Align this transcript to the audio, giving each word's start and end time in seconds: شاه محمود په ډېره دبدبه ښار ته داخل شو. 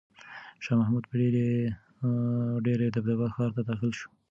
شاه 0.63 0.77
محمود 0.81 1.03
په 1.09 1.15
ډېره 2.67 2.85
دبدبه 2.95 3.27
ښار 3.35 3.49
ته 3.55 3.61
داخل 3.69 3.91
شو. 3.99 4.07